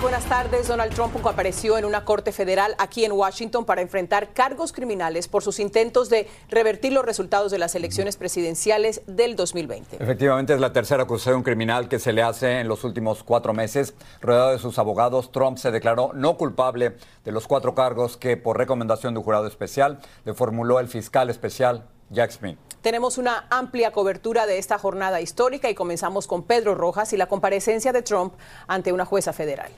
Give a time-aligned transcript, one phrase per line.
[0.00, 0.68] Buenas tardes.
[0.68, 5.42] Donald Trump compareció en una corte federal aquí en Washington para enfrentar cargos criminales por
[5.42, 10.02] sus intentos de revertir los resultados de las elecciones presidenciales del 2020.
[10.02, 13.94] Efectivamente, es la tercera acusación criminal que se le hace en los últimos cuatro meses.
[14.20, 18.58] Rodeado de sus abogados, Trump se declaró no culpable de los cuatro cargos que, por
[18.58, 22.58] recomendación de un jurado especial, le formuló el fiscal especial Jack Smith.
[22.82, 27.26] Tenemos una amplia cobertura de esta jornada histórica y comenzamos con Pedro Rojas y la
[27.26, 28.34] comparecencia de Trump
[28.66, 29.72] ante una jueza federal.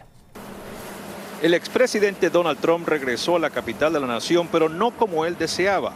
[1.42, 5.36] El expresidente Donald Trump regresó a la capital de la nación, pero no como él
[5.38, 5.92] deseaba.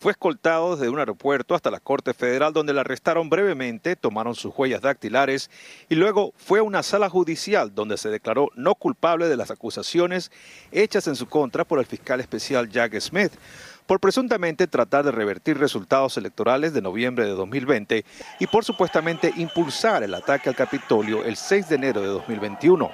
[0.00, 4.52] Fue escoltado desde un aeropuerto hasta la Corte Federal, donde le arrestaron brevemente, tomaron sus
[4.56, 5.50] huellas dactilares
[5.90, 10.32] y luego fue a una sala judicial donde se declaró no culpable de las acusaciones
[10.72, 13.32] hechas en su contra por el fiscal especial Jack Smith
[13.90, 18.04] por presuntamente tratar de revertir resultados electorales de noviembre de 2020
[18.38, 22.88] y por supuestamente impulsar el ataque al Capitolio el 6 de enero de 2021.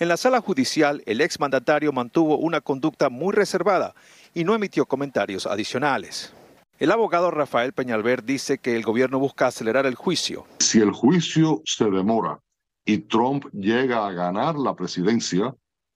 [0.00, 3.94] En la sala judicial, el exmandatario mantuvo una conducta muy reservada
[4.34, 6.32] y no emitió comentarios adicionales.
[6.80, 10.46] El abogado Rafael Peñalver dice que el gobierno busca acelerar el juicio.
[10.58, 12.40] Si el juicio se demora
[12.84, 15.54] y Trump llega a ganar la presidencia,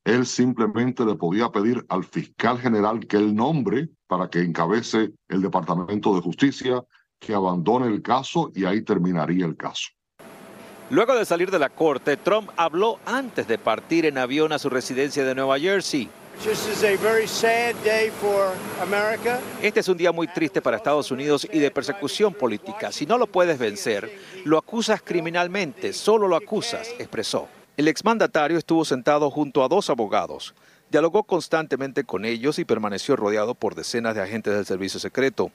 [0.09, 5.43] él simplemente le podía pedir al fiscal general que él nombre para que encabece el
[5.43, 6.83] Departamento de Justicia,
[7.19, 9.89] que abandone el caso y ahí terminaría el caso.
[10.89, 14.71] Luego de salir de la corte, Trump habló antes de partir en avión a su
[14.71, 16.09] residencia de Nueva Jersey.
[19.61, 22.93] Este es un día muy triste para Estados Unidos y de persecución política.
[22.93, 24.11] Si no lo puedes vencer,
[24.47, 27.49] lo acusas criminalmente, solo lo acusas, expresó.
[27.79, 30.53] El exmandatario estuvo sentado junto a dos abogados.
[30.91, 35.53] Dialogó constantemente con ellos y permaneció rodeado por decenas de agentes del servicio secreto.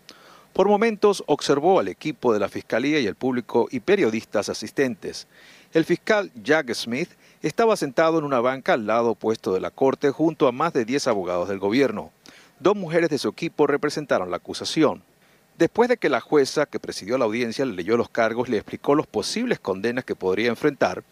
[0.54, 5.28] Por momentos observó al equipo de la Fiscalía y el público y periodistas asistentes.
[5.74, 7.10] El fiscal Jack Smith
[7.42, 10.86] estaba sentado en una banca al lado opuesto de la corte junto a más de
[10.86, 12.14] 10 abogados del gobierno.
[12.58, 15.04] Dos mujeres de su equipo representaron la acusación.
[15.58, 18.58] Después de que la jueza que presidió la audiencia le leyó los cargos y le
[18.60, 21.04] explicó los posibles condenas que podría enfrentar,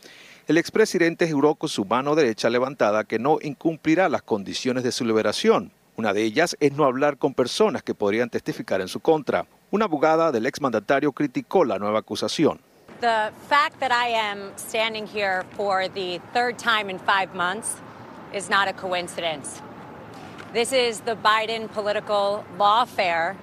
[0.51, 5.05] el expresidente juró con su mano derecha levantada que no incumplirá las condiciones de su
[5.05, 5.71] liberación.
[5.95, 9.45] Una de ellas es no hablar con personas que podrían testificar en su contra.
[9.71, 12.59] Una abogada del exmandatario criticó la nueva acusación.
[12.99, 17.77] The fact that I am standing here for the third time in five months
[18.33, 19.61] is not a coincidence.
[20.51, 23.37] This is the Biden political lawfare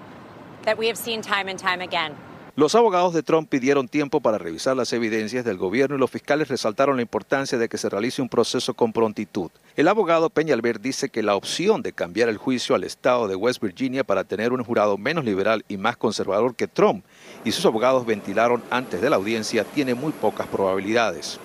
[0.65, 2.15] that we have seen time and time again.
[2.59, 6.49] Los abogados de Trump pidieron tiempo para revisar las evidencias del gobierno y los fiscales
[6.49, 9.53] resaltaron la importancia de que se realice un proceso con prontitud.
[9.77, 13.62] El abogado Peñalver dice que la opción de cambiar el juicio al estado de West
[13.62, 17.05] Virginia para tener un jurado menos liberal y más conservador que Trump
[17.44, 21.38] y sus abogados ventilaron antes de la audiencia tiene muy pocas probabilidades.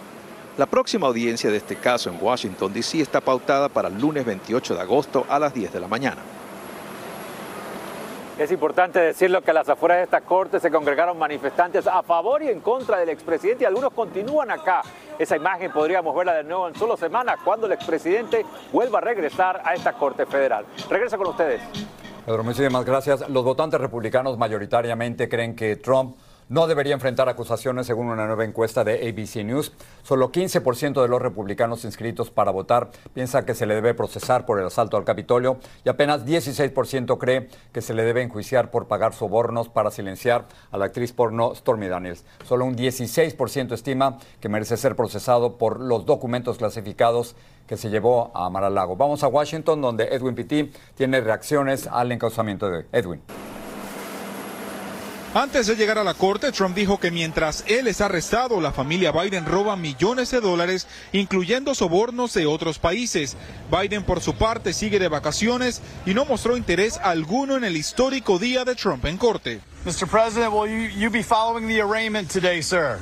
[0.58, 3.02] La próxima audiencia de este caso en Washington, D.C.
[3.02, 6.24] está pautada para el lunes 28 de agosto a las 10 de la mañana.
[8.38, 12.42] Es importante decirlo que a las afueras de esta corte se congregaron manifestantes a favor
[12.42, 14.82] y en contra del expresidente y algunos continúan acá.
[15.20, 19.62] Esa imagen podríamos verla de nuevo en solo semanas cuando el expresidente vuelva a regresar
[19.64, 20.66] a esta corte federal.
[20.90, 21.62] Regreso con ustedes.
[22.26, 23.30] Pedro, muchísimas gracias.
[23.30, 26.18] Los votantes republicanos mayoritariamente creen que Trump
[26.50, 29.74] no debería enfrentar acusaciones según una nueva encuesta de ABC News.
[30.04, 34.60] Solo 15% de los republicanos inscritos para votar piensa que se le debe procesar por
[34.60, 39.13] el asalto al Capitolio y apenas 16% cree que se le debe enjuiciar por pagar
[39.13, 42.25] sobornos para silenciar a la actriz porno Stormy Daniels.
[42.46, 47.36] Solo un 16% estima que merece ser procesado por los documentos clasificados
[47.68, 48.96] que se llevó a Mar-a-Lago.
[48.96, 53.22] Vamos a Washington, donde Edwin Pitti tiene reacciones al encauzamiento de Edwin.
[55.36, 59.12] Antes de llegar a la corte, Trump dijo que mientras él es arrestado, la familia
[59.12, 63.36] Biden roba millones de dólares, incluyendo sobornos de otros países.
[63.72, 68.38] Biden, por su parte, sigue de vacaciones y no mostró interés alguno en el histórico
[68.38, 69.60] día de Trump en corte.
[69.86, 70.08] Mr.
[70.08, 73.00] President, will you, you be following the arraignment today, sir?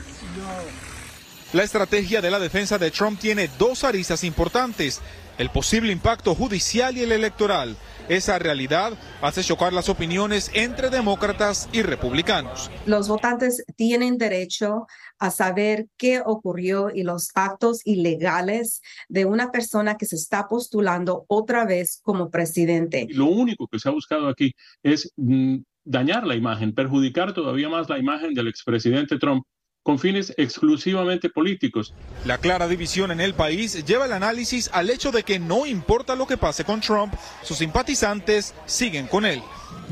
[1.52, 5.02] La estrategia de la defensa de Trump tiene dos aristas importantes,
[5.38, 7.76] el posible impacto judicial y el electoral.
[8.12, 8.92] Esa realidad
[9.22, 12.70] hace chocar las opiniones entre demócratas y republicanos.
[12.86, 14.86] Los votantes tienen derecho
[15.18, 21.24] a saber qué ocurrió y los actos ilegales de una persona que se está postulando
[21.30, 23.08] otra vez como presidente.
[23.12, 24.52] Lo único que se ha buscado aquí
[24.84, 29.46] es mm, dañar la imagen, perjudicar todavía más la imagen del expresidente Trump
[29.84, 31.94] con fines exclusivamente políticos.
[32.26, 36.16] La clara división en el país lleva el análisis al hecho de que no importa
[36.16, 39.42] lo que pase con Trump, sus simpatizantes siguen con él.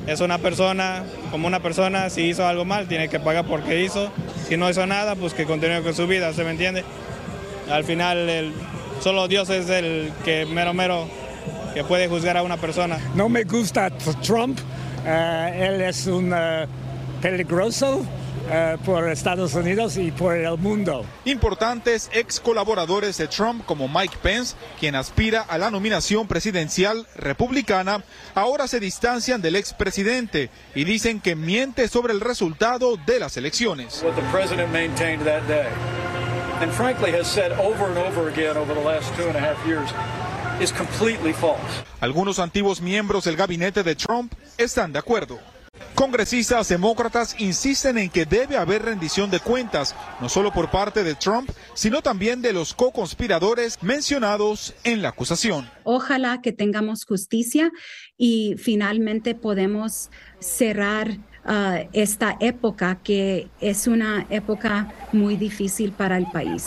[0.06, 4.12] Es una persona, como una persona, si hizo algo mal, tiene que pagar porque hizo.
[4.48, 6.84] Si no hizo nada, pues que continúe con su vida, ¿se me entiende?
[7.70, 8.54] Al final, el,
[9.02, 11.08] solo Dios es el que mero mero
[11.74, 13.00] que puede juzgar a una persona.
[13.16, 14.60] No me gusta Trump,
[15.06, 16.68] eh, él es un uh,
[17.22, 18.06] peligroso
[18.52, 21.06] eh, por Estados Unidos y por el mundo.
[21.26, 28.04] Importantes ex colaboradores de Trump como Mike Pence, quien aspira a la nominación presidencial republicana,
[28.36, 34.04] ahora se distancian del expresidente y dicen que miente sobre el resultado de las elecciones.
[34.04, 35.68] What the president maintained that day,
[36.62, 39.58] and frankly has said over and over again over the last two and a half
[39.66, 39.90] years,
[40.62, 41.84] is completely false.
[42.02, 45.40] Algunos antiguos miembros del gabinete de Trump están de acuerdo.
[45.96, 51.16] Congresistas demócratas insisten en que debe haber rendición de cuentas, no solo por parte de
[51.16, 55.70] Trump, sino también de los co-conspiradores mencionados en la acusación.
[55.84, 57.72] Ojalá que tengamos justicia
[58.18, 60.10] y finalmente podemos
[60.40, 61.10] cerrar
[61.46, 66.66] uh, esta época que es una época muy difícil para el país.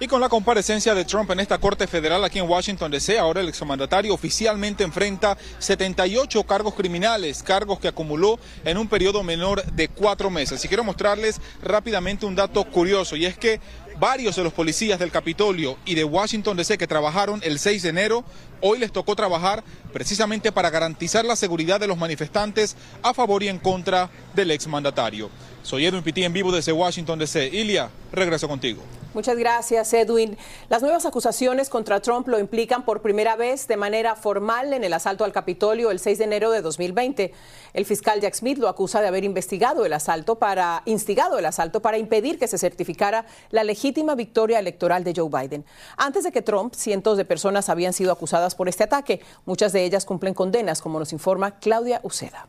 [0.00, 3.40] Y con la comparecencia de Trump en esta Corte Federal aquí en Washington DC, ahora
[3.40, 9.86] el exmandatario oficialmente enfrenta 78 cargos criminales, cargos que acumuló en un periodo menor de
[9.86, 10.64] cuatro meses.
[10.64, 13.60] Y quiero mostrarles rápidamente un dato curioso, y es que
[14.00, 17.88] varios de los policías del Capitolio y de Washington DC que trabajaron el 6 de
[17.90, 18.24] enero,
[18.60, 19.62] hoy les tocó trabajar
[19.92, 22.74] precisamente para garantizar la seguridad de los manifestantes
[23.04, 25.30] a favor y en contra del exmandatario.
[25.62, 27.46] Soy Edwin Pitti en vivo desde Washington DC.
[27.46, 28.82] Ilia, regreso contigo.
[29.14, 30.36] Muchas gracias, Edwin.
[30.68, 34.92] Las nuevas acusaciones contra Trump lo implican por primera vez de manera formal en el
[34.92, 37.32] asalto al Capitolio el 6 de enero de 2020.
[37.72, 41.80] El fiscal Jack Smith lo acusa de haber investigado el asalto para instigado el asalto
[41.80, 45.64] para impedir que se certificara la legítima victoria electoral de Joe Biden.
[45.96, 49.20] Antes de que Trump, cientos de personas habían sido acusadas por este ataque.
[49.46, 52.48] Muchas de ellas cumplen condenas, como nos informa Claudia Uceda.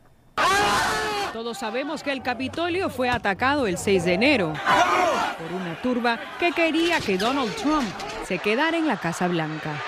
[1.35, 4.53] Todos sabemos que el Capitolio fue atacado el 6 de enero
[5.37, 7.83] por una turba que quería que Donald Trump
[8.25, 9.83] se quedara en la Casa Blanca.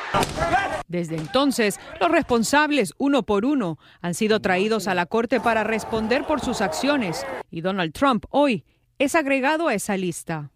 [0.90, 6.26] Desde entonces, los responsables, uno por uno, han sido traídos a la corte para responder
[6.26, 8.66] por sus acciones y Donald Trump hoy
[9.00, 10.52] es agregado a esa lista.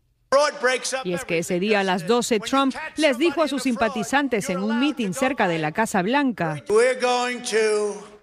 [1.06, 4.62] Y es que ese día a las 12 Trump les dijo a sus simpatizantes en
[4.62, 6.62] un mitin cerca de la Casa Blanca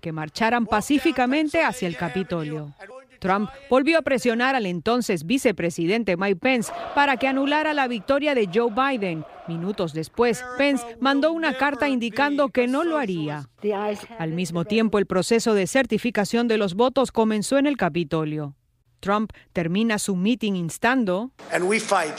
[0.01, 2.75] que marcharan pacíficamente hacia el Capitolio.
[3.19, 8.49] Trump volvió a presionar al entonces vicepresidente Mike Pence para que anulara la victoria de
[8.53, 9.25] Joe Biden.
[9.49, 13.49] Minutos después, Pence mandó una carta indicando que no lo haría.
[14.19, 18.55] Al mismo tiempo, el proceso de certificación de los votos comenzó en el Capitolio.
[19.01, 21.31] Trump termina su meeting instando.
[21.53, 22.15] And we fight.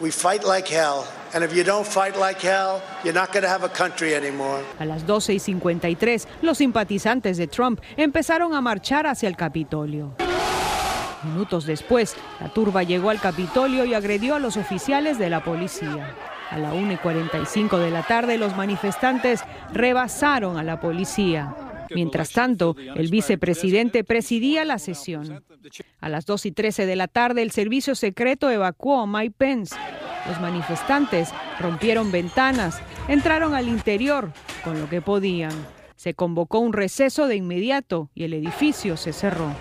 [0.00, 1.04] We fight like hell.
[4.78, 10.14] A las 12 y 53, los simpatizantes de Trump empezaron a marchar hacia el Capitolio.
[11.24, 16.14] Minutos después, la turba llegó al Capitolio y agredió a los oficiales de la policía.
[16.50, 19.40] A la 1 y 45 de la tarde, los manifestantes
[19.72, 21.52] rebasaron a la policía.
[21.94, 25.44] Mientras tanto, el vicepresidente presidía la sesión.
[26.00, 29.76] A las 2 y 13 de la tarde, el servicio secreto evacuó a Mike Pence.
[30.28, 34.32] Los manifestantes rompieron ventanas, entraron al interior
[34.64, 35.52] con lo que podían.
[35.96, 39.54] Se convocó un receso de inmediato y el edificio se cerró.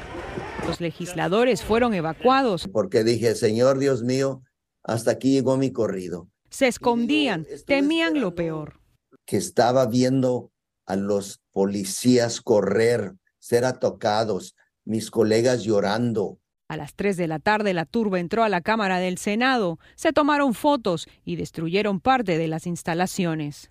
[0.65, 2.69] Los legisladores fueron evacuados.
[2.71, 4.41] Porque dije, Señor Dios mío,
[4.83, 6.29] hasta aquí llegó mi corrido.
[6.49, 8.79] Se escondían, temían lo peor.
[9.25, 10.52] Que estaba viendo
[10.85, 16.39] a los policías correr, ser atacados, mis colegas llorando.
[16.67, 20.13] A las 3 de la tarde la turba entró a la Cámara del Senado, se
[20.13, 23.69] tomaron fotos y destruyeron parte de las instalaciones.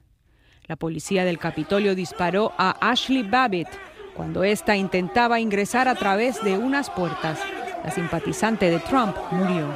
[0.66, 3.68] La policía del Capitolio disparó a Ashley Babbitt
[4.14, 7.38] cuando ésta intentaba ingresar a través de unas puertas.
[7.82, 9.68] La simpatizante de Trump murió.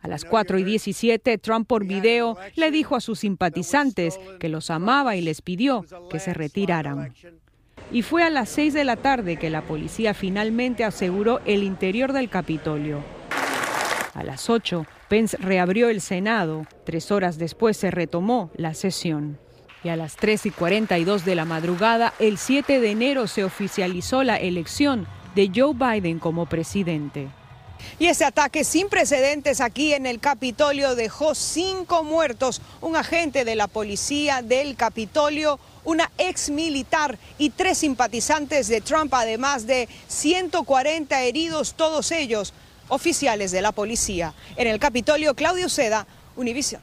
[0.00, 4.70] A las 4 y 17, Trump por video le dijo a sus simpatizantes que los
[4.70, 7.12] amaba y les pidió que se retiraran.
[7.90, 12.12] Y fue a las 6 de la tarde que la policía finalmente aseguró el interior
[12.12, 13.02] del Capitolio.
[14.14, 16.66] A las 8, Pence reabrió el Senado.
[16.84, 19.38] Tres horas después se retomó la sesión.
[19.84, 24.24] Y a las 3 y 42 de la madrugada, el 7 de enero, se oficializó
[24.24, 27.28] la elección de Joe Biden como presidente.
[27.98, 33.54] Y ese ataque sin precedentes aquí en el Capitolio dejó cinco muertos, un agente de
[33.56, 41.22] la policía del Capitolio, una ex militar y tres simpatizantes de Trump, además de 140
[41.22, 42.52] heridos, todos ellos
[42.88, 44.34] oficiales de la policía.
[44.56, 46.06] En el Capitolio, Claudio Seda,
[46.36, 46.82] Univision.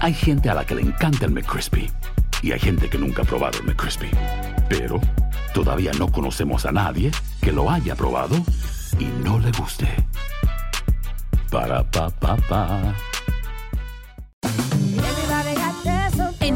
[0.00, 1.90] Hay gente a la que le encanta el McCrispy
[2.42, 4.10] y hay gente que nunca ha probado el McCrispy.
[4.68, 5.00] Pero
[5.52, 7.10] todavía no conocemos a nadie
[7.42, 8.36] que lo haya probado
[8.98, 9.88] y no le guste.
[11.50, 12.94] Para pa pa pa.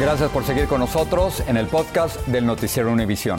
[0.00, 3.38] Gracias por seguir con nosotros en el podcast del Noticiero Univisión.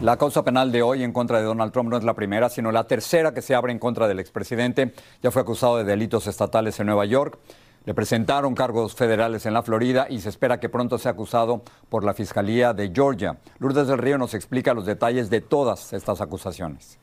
[0.00, 2.72] La causa penal de hoy en contra de Donald Trump no es la primera, sino
[2.72, 4.94] la tercera que se abre en contra del expresidente.
[5.22, 7.38] Ya fue acusado de delitos estatales en Nueva York.
[7.84, 12.02] Le presentaron cargos federales en la Florida y se espera que pronto sea acusado por
[12.02, 13.36] la Fiscalía de Georgia.
[13.58, 16.98] Lourdes del Río nos explica los detalles de todas estas acusaciones.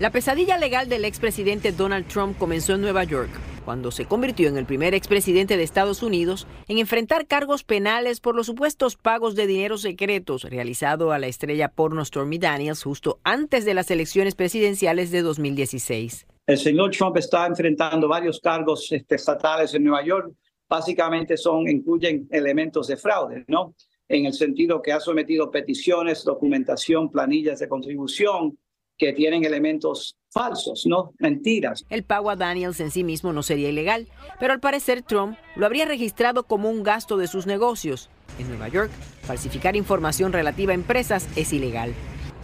[0.00, 3.30] La pesadilla legal del expresidente Donald Trump comenzó en Nueva York,
[3.64, 8.36] cuando se convirtió en el primer expresidente de Estados Unidos en enfrentar cargos penales por
[8.36, 13.64] los supuestos pagos de dinero secretos realizado a la estrella porno Stormy Daniels justo antes
[13.64, 16.26] de las elecciones presidenciales de 2016.
[16.46, 20.34] El señor Trump está enfrentando varios cargos este, estatales en Nueva York.
[20.68, 23.74] Básicamente son, incluyen elementos de fraude, ¿no?
[24.08, 28.58] En el sentido que ha sometido peticiones, documentación, planillas de contribución,
[28.96, 31.14] que tienen elementos falsos, ¿no?
[31.18, 31.86] Mentiras.
[31.88, 34.08] El pago a Daniels en sí mismo no sería ilegal,
[34.40, 38.10] pero al parecer Trump lo habría registrado como un gasto de sus negocios.
[38.38, 38.90] En Nueva York,
[39.22, 41.94] falsificar información relativa a empresas es ilegal.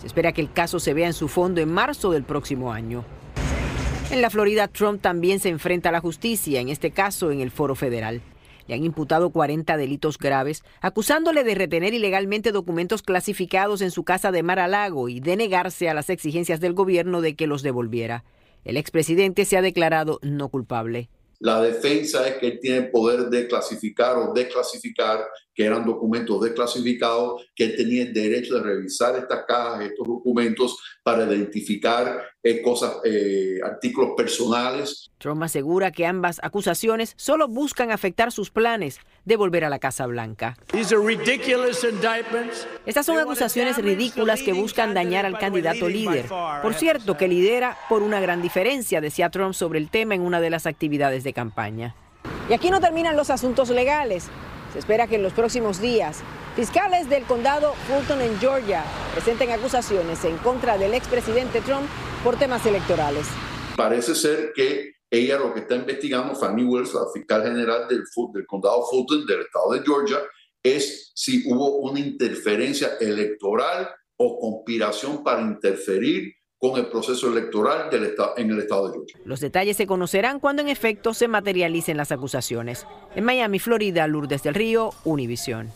[0.01, 3.05] Se espera que el caso se vea en su fondo en marzo del próximo año.
[4.11, 7.51] En la Florida, Trump también se enfrenta a la justicia, en este caso en el
[7.51, 8.23] foro federal.
[8.71, 14.31] Le han imputado 40 delitos graves, acusándole de retener ilegalmente documentos clasificados en su casa
[14.31, 18.23] de Mar-a-Lago y de negarse a las exigencias del gobierno de que los devolviera.
[18.65, 21.11] El expresidente se ha declarado no culpable.
[21.41, 27.47] La defensa es que él tiene poder de clasificar o desclasificar, que eran documentos desclasificados,
[27.55, 32.97] que él tenía el derecho de revisar estas cajas, estos documentos, para identificar eh, cosas,
[33.05, 35.11] eh, artículos personales.
[35.19, 40.07] Trump asegura que ambas acusaciones solo buscan afectar sus planes de volver a la Casa
[40.07, 40.57] Blanca.
[42.87, 46.27] Estas son acusaciones ridículas que buscan dañar al candidato líder.
[46.63, 50.41] Por cierto, que lidera por una gran diferencia, decía Trump sobre el tema en una
[50.41, 51.95] de las actividades de campaña.
[52.49, 54.29] Y aquí no terminan los asuntos legales.
[54.73, 56.21] Se espera que en los próximos días
[56.55, 61.87] fiscales del condado Fulton en Georgia presenten acusaciones en contra del expresidente Trump
[62.23, 63.27] por temas electorales.
[63.77, 68.47] Parece ser que ella lo que está investigando, Fannie Wells, la fiscal general del, del
[68.47, 70.19] condado Fulton del estado de Georgia,
[70.63, 78.15] es si hubo una interferencia electoral o conspiración para interferir con el proceso electoral del
[78.37, 79.17] en el estado de Georgia.
[79.25, 82.87] Los detalles se conocerán cuando en efecto se materialicen las acusaciones.
[83.17, 85.73] En Miami, Florida, Lourdes del Río, Univisión.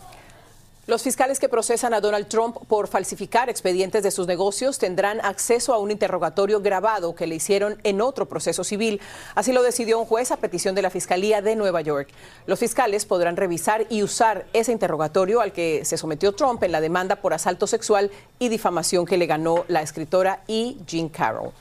[0.87, 5.73] Los fiscales que procesan a Donald Trump por falsificar expedientes de sus negocios tendrán acceso
[5.73, 9.01] a un interrogatorio grabado que le hicieron en otro proceso civil.
[9.35, 12.11] Así lo decidió un juez a petición de la Fiscalía de Nueva York.
[12.47, 16.83] Los fiscales podrán revisar y usar ese interrogatorio al que se sometió Trump en la
[16.83, 20.77] demanda por asalto sexual y difamación que le ganó la escritora E.
[20.87, 21.53] Jean Carroll.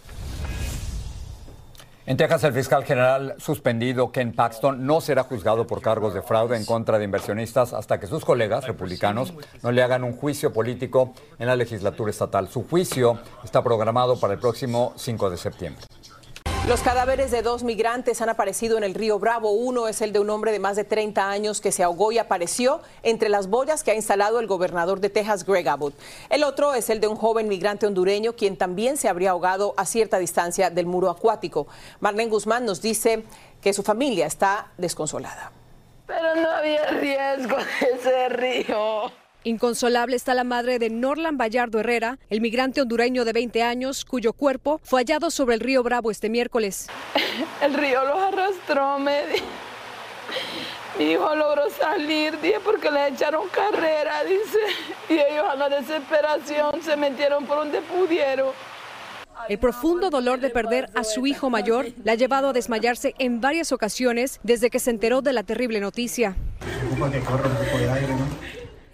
[2.05, 6.57] En Texas, el fiscal general suspendido Ken Paxton no será juzgado por cargos de fraude
[6.57, 11.13] en contra de inversionistas hasta que sus colegas republicanos no le hagan un juicio político
[11.39, 12.49] en la legislatura estatal.
[12.49, 15.85] Su juicio está programado para el próximo 5 de septiembre.
[16.65, 19.51] Los cadáveres de dos migrantes han aparecido en el río Bravo.
[19.51, 22.19] Uno es el de un hombre de más de 30 años que se ahogó y
[22.19, 25.93] apareció entre las boyas que ha instalado el gobernador de Texas, Greg Abbott.
[26.29, 29.85] El otro es el de un joven migrante hondureño quien también se habría ahogado a
[29.85, 31.67] cierta distancia del muro acuático.
[31.99, 33.25] Marlene Guzmán nos dice
[33.61, 35.51] que su familia está desconsolada.
[36.07, 39.22] Pero no había riesgo de ese río.
[39.45, 44.31] Inconsolable está la madre de Norland Vallardo Herrera, el migrante hondureño de 20 años, cuyo
[44.31, 46.87] cuerpo fue hallado sobre el río Bravo este miércoles.
[47.61, 49.23] El río los arrastró, me
[50.97, 54.59] Mi hijo logró salir, dije, porque le echaron carrera, dice.
[55.09, 58.51] Y ellos a la desesperación se metieron por donde pudieron.
[59.49, 63.41] El profundo dolor de perder a su hijo mayor la ha llevado a desmayarse en
[63.41, 66.37] varias ocasiones desde que se enteró de la terrible noticia.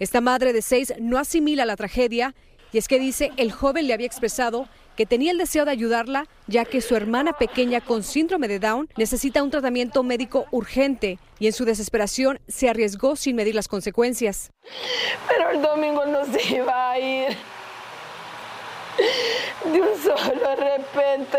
[0.00, 2.34] Esta madre de seis no asimila la tragedia
[2.72, 4.66] y es que dice el joven le había expresado
[4.96, 8.88] que tenía el deseo de ayudarla ya que su hermana pequeña con síndrome de Down
[8.96, 14.50] necesita un tratamiento médico urgente y en su desesperación se arriesgó sin medir las consecuencias.
[15.28, 17.36] Pero el domingo no se iba a ir.
[19.70, 21.38] De un solo repente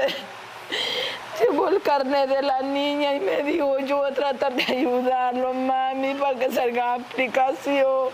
[1.41, 6.37] llevó el carnet de la niña y me dijo, yo tratar de ayudarlo, mami, para
[6.39, 8.09] que salga aplicación.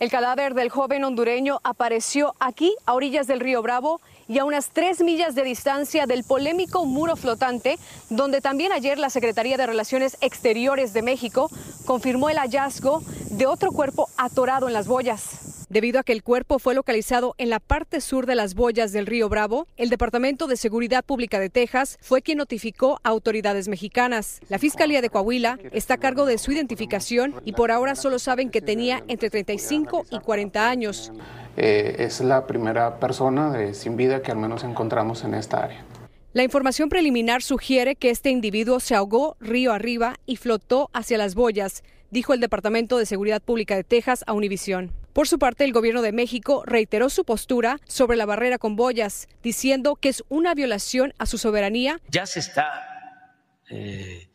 [0.00, 4.70] El cadáver del joven hondureño apareció aquí, a orillas del río Bravo, y a unas
[4.70, 10.16] tres millas de distancia del polémico muro flotante, donde también ayer la Secretaría de Relaciones
[10.20, 11.50] Exteriores de México
[11.84, 15.57] confirmó el hallazgo de otro cuerpo atorado en las boyas.
[15.68, 19.04] Debido a que el cuerpo fue localizado en la parte sur de las boyas del
[19.04, 24.40] río Bravo, el Departamento de Seguridad Pública de Texas fue quien notificó a autoridades mexicanas.
[24.48, 28.48] La Fiscalía de Coahuila está a cargo de su identificación y por ahora solo saben
[28.48, 31.12] que tenía entre 35 y 40 años.
[31.58, 35.84] Eh, es la primera persona de, sin vida que al menos encontramos en esta área.
[36.32, 41.34] La información preliminar sugiere que este individuo se ahogó río arriba y flotó hacia las
[41.34, 44.92] boyas, dijo el Departamento de Seguridad Pública de Texas a Univisión.
[45.18, 49.26] Por su parte, el gobierno de México reiteró su postura sobre la barrera con boyas,
[49.42, 52.00] diciendo que es una violación a su soberanía.
[52.08, 53.34] Ya se está
[53.68, 54.28] eh,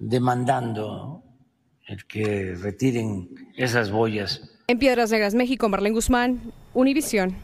[0.00, 1.22] demandando
[1.86, 4.42] el que retiren esas boyas.
[4.66, 7.36] En Piedras Negras, México, Marlene Guzmán, Univisión.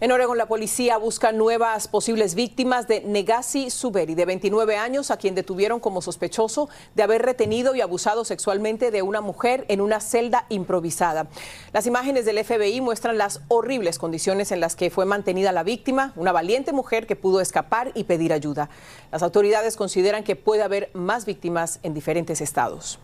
[0.00, 5.16] En Oregón, la policía busca nuevas posibles víctimas de Negasi Suberi, de 29 años, a
[5.16, 9.98] quien detuvieron como sospechoso de haber retenido y abusado sexualmente de una mujer en una
[9.98, 11.26] celda improvisada.
[11.72, 16.12] Las imágenes del FBI muestran las horribles condiciones en las que fue mantenida la víctima,
[16.14, 18.70] una valiente mujer que pudo escapar y pedir ayuda.
[19.10, 23.00] Las autoridades consideran que puede haber más víctimas en diferentes estados.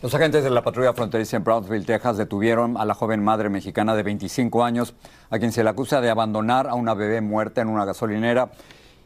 [0.00, 3.96] Los agentes de la patrulla fronteriza en Brownsville, Texas, detuvieron a la joven madre mexicana
[3.96, 4.94] de 25 años,
[5.28, 8.52] a quien se le acusa de abandonar a una bebé muerta en una gasolinera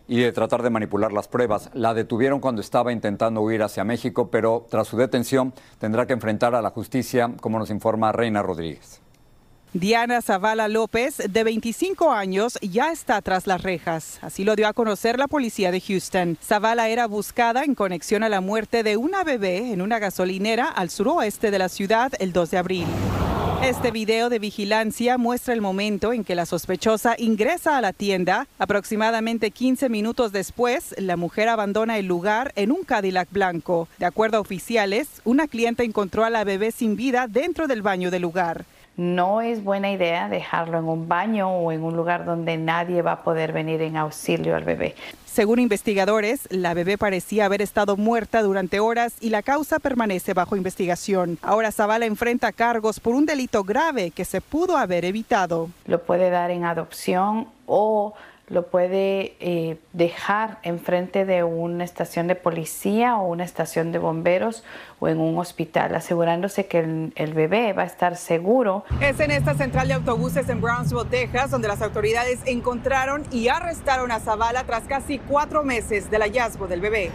[0.06, 1.70] y de tratar de manipular las pruebas.
[1.72, 6.54] La detuvieron cuando estaba intentando huir hacia México, pero tras su detención tendrá que enfrentar
[6.54, 9.01] a la justicia, como nos informa Reina Rodríguez.
[9.74, 14.18] Diana Zavala López, de 25 años, ya está tras las rejas.
[14.20, 16.36] Así lo dio a conocer la policía de Houston.
[16.44, 20.90] Zavala era buscada en conexión a la muerte de una bebé en una gasolinera al
[20.90, 22.86] suroeste de la ciudad el 2 de abril.
[23.64, 28.48] Este video de vigilancia muestra el momento en que la sospechosa ingresa a la tienda.
[28.58, 33.88] Aproximadamente 15 minutos después, la mujer abandona el lugar en un Cadillac blanco.
[33.98, 38.10] De acuerdo a oficiales, una clienta encontró a la bebé sin vida dentro del baño
[38.10, 38.66] del lugar.
[38.96, 43.12] No es buena idea dejarlo en un baño o en un lugar donde nadie va
[43.12, 44.94] a poder venir en auxilio al bebé.
[45.24, 50.56] Según investigadores, la bebé parecía haber estado muerta durante horas y la causa permanece bajo
[50.56, 51.38] investigación.
[51.40, 55.70] Ahora Zavala enfrenta cargos por un delito grave que se pudo haber evitado.
[55.86, 58.12] Lo puede dar en adopción o
[58.52, 64.62] lo puede eh, dejar enfrente de una estación de policía o una estación de bomberos
[65.00, 68.84] o en un hospital, asegurándose que el, el bebé va a estar seguro.
[69.00, 74.12] Es en esta central de autobuses en Brownsville, Texas, donde las autoridades encontraron y arrestaron
[74.12, 77.10] a Zavala tras casi cuatro meses del hallazgo del bebé.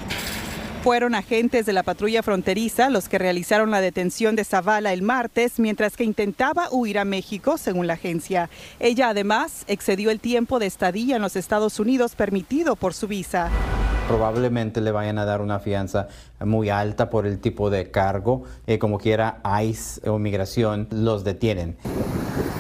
[0.84, 5.60] Fueron agentes de la patrulla fronteriza los que realizaron la detención de Zavala el martes
[5.60, 8.50] mientras que intentaba huir a México, según la agencia.
[8.80, 13.50] Ella además excedió el tiempo de estadía en los Estados Unidos permitido por su visa.
[14.08, 16.08] Probablemente le vayan a dar una fianza
[16.40, 18.44] muy alta por el tipo de cargo.
[18.66, 21.76] Eh, como quiera, ICE o migración los detienen.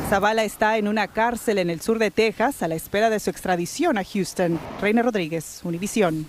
[0.09, 3.29] Zavala está en una cárcel en el sur de Texas a la espera de su
[3.29, 4.59] extradición a Houston.
[4.81, 6.27] Reina Rodríguez, Univisión.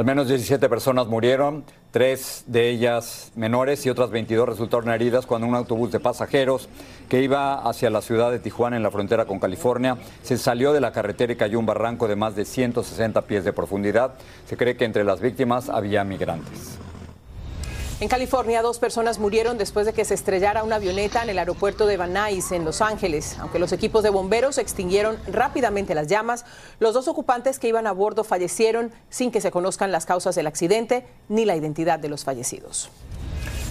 [0.00, 5.46] Al menos 17 personas murieron, tres de ellas menores y otras 22 resultaron heridas cuando
[5.46, 6.70] un autobús de pasajeros
[7.10, 10.80] que iba hacia la ciudad de Tijuana en la frontera con California se salió de
[10.80, 14.14] la carretera y cayó un barranco de más de 160 pies de profundidad.
[14.46, 16.78] Se cree que entre las víctimas había migrantes.
[18.00, 21.84] En California, dos personas murieron después de que se estrellara una avioneta en el aeropuerto
[21.84, 23.36] de Van Nuys, en Los Ángeles.
[23.40, 26.46] Aunque los equipos de bomberos extinguieron rápidamente las llamas,
[26.78, 30.46] los dos ocupantes que iban a bordo fallecieron sin que se conozcan las causas del
[30.46, 32.88] accidente ni la identidad de los fallecidos.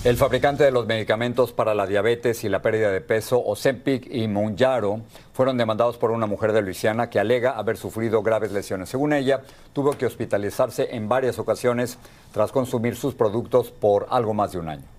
[0.05, 4.29] El fabricante de los medicamentos para la diabetes y la pérdida de peso, Ozempic y
[4.29, 5.01] Mounjaro,
[5.33, 8.87] fueron demandados por una mujer de Luisiana que alega haber sufrido graves lesiones.
[8.87, 9.41] Según ella,
[9.73, 11.97] tuvo que hospitalizarse en varias ocasiones
[12.31, 14.98] tras consumir sus productos por algo más de un año.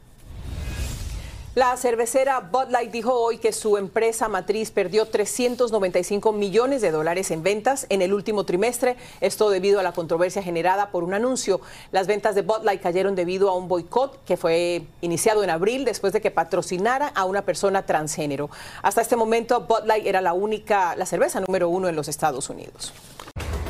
[1.57, 7.33] La cervecera Bud Light dijo hoy que su empresa matriz perdió 395 millones de dólares
[7.33, 11.61] en ventas en el último trimestre, esto debido a la controversia generada por un anuncio.
[11.91, 15.85] Las ventas de Bud Light cayeron debido a un boicot que fue iniciado en abril
[15.85, 18.49] después de que patrocinara a una persona transgénero.
[18.83, 22.49] Hasta este momento, Bud Light era la única, la cerveza número uno en los Estados
[22.49, 22.93] Unidos.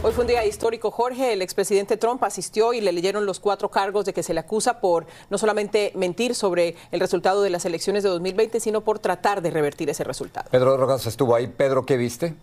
[0.03, 1.35] Hoy fue un día histórico, Jorge.
[1.35, 4.81] El expresidente Trump asistió y le leyeron los cuatro cargos de que se le acusa
[4.81, 9.43] por no solamente mentir sobre el resultado de las elecciones de 2020, sino por tratar
[9.43, 10.49] de revertir ese resultado.
[10.51, 11.49] Pedro Rojas estuvo ahí.
[11.49, 12.35] Pedro, ¿qué viste?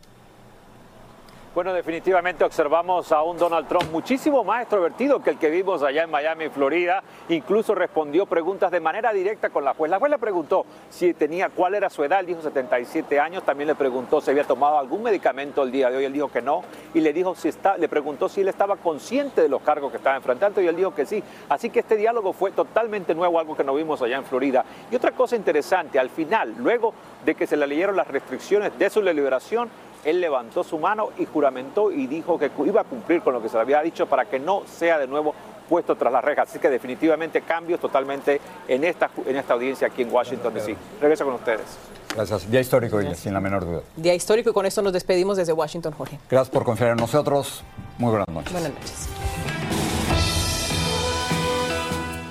[1.58, 6.04] Bueno, definitivamente observamos a un Donald Trump muchísimo más extrovertido que el que vimos allá
[6.04, 7.02] en Miami, Florida.
[7.30, 9.90] Incluso respondió preguntas de manera directa con la juez.
[9.90, 13.42] La juez le preguntó si tenía, cuál era su edad, él dijo 77 años.
[13.42, 16.44] También le preguntó si había tomado algún medicamento el día de hoy, él dijo que
[16.44, 16.62] no.
[16.94, 19.98] Y le dijo si está, le preguntó si él estaba consciente de los cargos que
[19.98, 21.24] estaba enfrentando y él dijo que sí.
[21.50, 24.64] Así que este diálogo fue totalmente nuevo, algo que no vimos allá en Florida.
[24.92, 26.94] Y otra cosa interesante, al final, luego
[27.26, 29.72] de que se le leyeron las restricciones de su deliberación,
[30.04, 33.50] él levantó su mano y juramentó y dijo que iba a cumplir con lo que
[33.50, 35.34] se le había dicho para que no sea de nuevo
[35.68, 36.50] puesto tras las rejas.
[36.50, 40.76] Así que definitivamente cambios totalmente en esta, en esta audiencia aquí en Washington, D.C.
[41.02, 41.78] Regreso con ustedes.
[42.16, 42.50] Gracias.
[42.50, 43.82] Día histórico, Ella, sin la menor duda.
[43.96, 46.20] Día histórico y con esto nos despedimos desde Washington, Jorge.
[46.30, 47.64] Gracias por confiar en nosotros.
[47.98, 48.52] Muy buenas noches.
[48.54, 49.10] Buenas noches.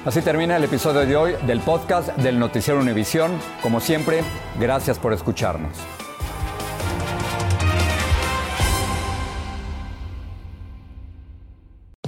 [0.05, 3.41] Así termina el episodio de hoy del podcast del Noticiero Univisión.
[3.61, 4.23] Como siempre,
[4.59, 5.73] gracias por escucharnos.